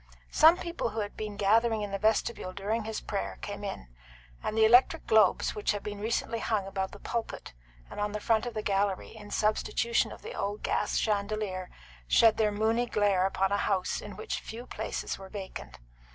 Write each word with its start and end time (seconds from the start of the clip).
Some 0.31 0.57
people 0.57 0.89
who 0.89 1.01
had 1.01 1.15
been 1.15 1.35
gathering 1.37 1.83
in 1.83 1.91
the 1.91 1.99
vestibule 1.99 2.53
during 2.53 2.85
his 2.85 3.01
prayer 3.01 3.37
came 3.43 3.63
in; 3.63 3.87
and 4.41 4.57
the 4.57 4.65
electric 4.65 5.05
globes, 5.05 5.53
which 5.53 5.73
had 5.73 5.83
been 5.83 5.99
recently 5.99 6.39
hung 6.39 6.65
above 6.65 6.89
the 6.89 6.97
pulpit 6.97 7.53
and 7.87 7.99
on 7.99 8.11
the 8.11 8.19
front 8.19 8.47
of 8.47 8.55
the 8.55 8.63
gallery 8.63 9.15
in 9.15 9.29
substitution 9.29 10.11
of 10.11 10.23
the 10.23 10.33
old 10.33 10.63
gas 10.63 10.97
chandelier, 10.97 11.69
shed 12.07 12.37
their 12.37 12.51
moony 12.51 12.87
glare 12.87 13.27
upon 13.27 13.51
a 13.51 13.57
house 13.57 14.01
in 14.01 14.15
which 14.15 14.39
few 14.39 14.65
places 14.65 15.19
were 15.19 15.29
vacant. 15.29 15.77